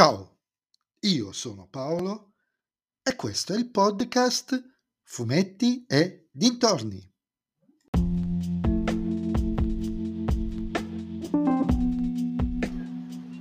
[0.00, 0.38] Ciao,
[1.00, 2.32] io sono Paolo
[3.02, 4.58] e questo è il podcast
[5.02, 7.06] Fumetti e Dintorni.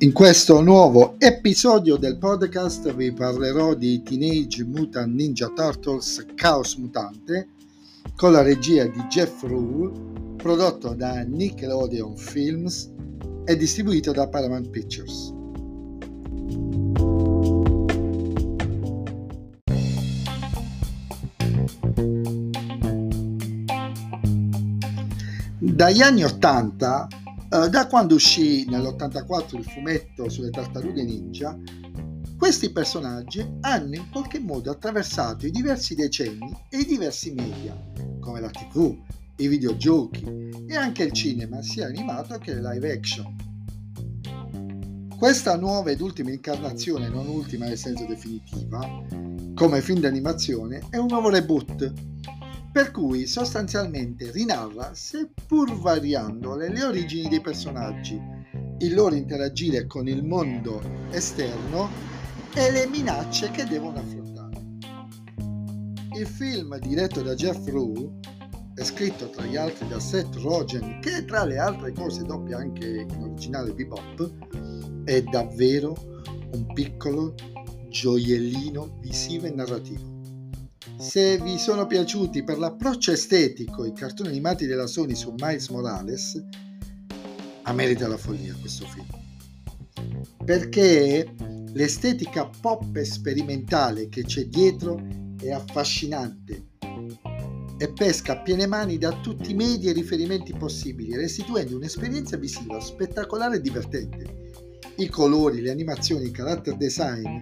[0.00, 7.48] In questo nuovo episodio del podcast vi parlerò di Teenage Mutant Ninja Turtles Chaos Mutante
[8.14, 12.92] con la regia di Jeff Rule, prodotto da Nickelodeon Films
[13.46, 15.40] e distribuito da Paramount Pictures.
[25.82, 27.08] Dagli anni 80,
[27.50, 31.58] eh, da quando uscì nell'84 il fumetto sulle tartarughe ninja,
[32.38, 37.76] questi personaggi hanno in qualche modo attraversato i diversi decenni e i diversi media,
[38.20, 38.96] come la TV,
[39.36, 40.24] i videogiochi
[40.68, 43.51] e anche il cinema, sia animato che live action.
[45.22, 48.80] Questa nuova ed ultima incarnazione, non ultima nel senso definitiva,
[49.54, 51.92] come film d'animazione, è un nuovo reboot
[52.72, 58.20] per cui sostanzialmente rinarra, seppur variandole, le origini dei personaggi,
[58.78, 60.82] il loro interagire con il mondo
[61.12, 61.88] esterno
[62.52, 64.60] e le minacce che devono affrontare.
[66.18, 68.10] Il film, diretto da Jeff Rue,
[68.74, 73.06] è scritto tra gli altri da Seth Rogen, che tra le altre cose doppia anche
[73.08, 74.30] in originale Bebop,
[75.04, 75.94] è davvero
[76.52, 77.34] un piccolo
[77.88, 80.10] gioiellino visivo e narrativo.
[80.98, 86.42] Se vi sono piaciuti per l'approccio estetico i cartoni animati della Sony su Miles Morales,
[87.62, 89.06] a merita la follia questo film.
[90.44, 91.34] Perché
[91.72, 95.00] l'estetica pop sperimentale che c'è dietro
[95.40, 96.70] è affascinante
[97.78, 102.78] e pesca a piene mani da tutti i media e riferimenti possibili, restituendo un'esperienza visiva
[102.78, 104.50] spettacolare e divertente.
[104.96, 107.38] I colori, le animazioni, il character design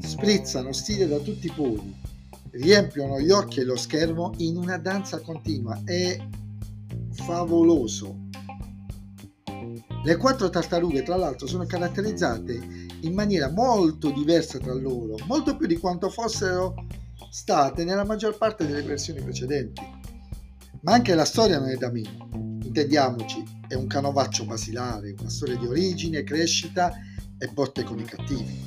[0.00, 2.08] sprizzano stile da tutti i pori
[2.52, 5.80] riempiono gli occhi e lo schermo in una danza continua.
[5.84, 6.18] È
[7.12, 8.28] favoloso.
[10.02, 15.66] Le quattro tartarughe, tra l'altro, sono caratterizzate in maniera molto diversa tra loro, molto più
[15.66, 16.74] di quanto fossero
[17.30, 19.82] state nella maggior parte delle versioni precedenti.
[20.82, 22.28] Ma anche la storia non è da meno.
[22.62, 26.92] Intendiamoci, è un canovaccio basilare, una storia di origine, crescita
[27.38, 28.58] e botte con i cattivi.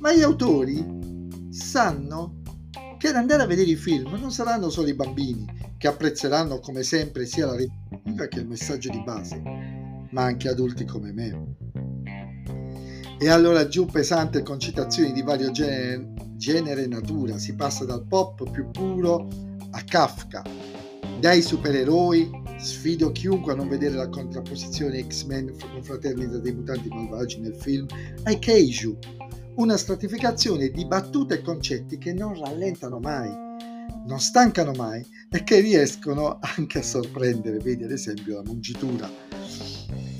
[0.00, 2.42] Ma gli autori sanno
[2.98, 5.46] che ad andare a vedere i film non saranno solo i bambini
[5.78, 9.40] che apprezzeranno come sempre sia la retorica che il messaggio di base,
[10.10, 11.56] ma anche adulti come me.
[13.18, 18.06] E allora giù pesante con citazioni di vario genere, genere e natura, si passa dal
[18.06, 19.26] pop più puro
[19.70, 20.42] a Kafka,
[21.22, 22.28] dai supereroi,
[22.58, 27.86] sfido chiunque a non vedere la contrapposizione X-Men con Fraternità dei Mutanti Malvagi nel film,
[28.24, 28.98] ai Keiju,
[29.54, 33.30] una stratificazione di battute e concetti che non rallentano mai,
[34.04, 39.08] non stancano mai e che riescono anche a sorprendere, vedi ad esempio la mungitura.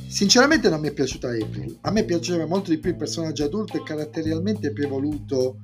[0.07, 3.77] Sinceramente non mi è piaciuta April, a me piaceva molto di più il personaggio adulto
[3.77, 5.63] e caratterialmente più evoluto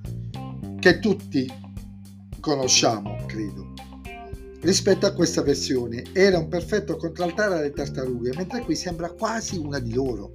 [0.80, 1.46] che tutti
[2.40, 3.67] conosciamo, credo.
[4.60, 9.78] Rispetto a questa versione era un perfetto contraltare alle tartarughe, mentre qui sembra quasi una
[9.78, 10.32] di loro.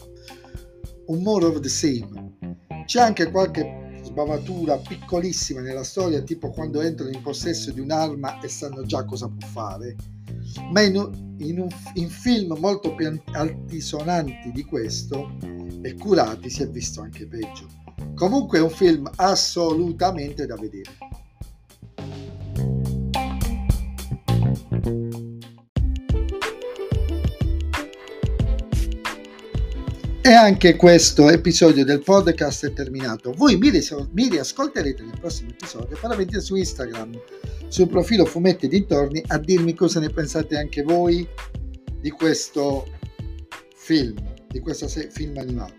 [1.08, 2.38] Un more of the same,
[2.86, 8.48] c'è anche qualche sbavatura piccolissima nella storia, tipo quando entrano in possesso di un'arma e
[8.48, 9.96] sanno già cosa può fare.
[10.72, 15.36] Ma in, in, un, in film molto più altisonanti di questo
[15.82, 17.68] e curati si è visto anche peggio.
[18.16, 20.92] Comunque è un film assolutamente da vedere.
[30.26, 33.34] E anche questo episodio del podcast è terminato.
[33.34, 37.20] Voi mi, ris- mi riascolterete nel prossimo episodio per venire su Instagram,
[37.68, 41.28] sul profilo Fumetti Dintorni, a dirmi cosa ne pensate anche voi
[42.00, 42.88] di questo
[43.76, 44.16] film,
[44.48, 45.76] di questo se- film animato.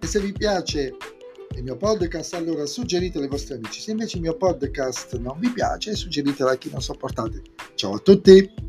[0.00, 0.96] E se vi piace
[1.54, 3.80] il mio podcast, allora suggeritelo ai vostri amici.
[3.80, 7.42] Se invece il mio podcast non vi piace, suggeritelo a chi non sopportate.
[7.76, 8.67] Ciao a tutti!